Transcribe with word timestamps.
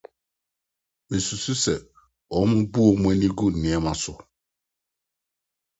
Misusuw 1.09 1.57
sɛ 1.63 1.73
wobu 2.31 2.81
wɔn 3.01 3.05
ani 3.11 3.27
gu 3.37 3.45
nneɛma 3.53 3.93
so. 4.01 4.13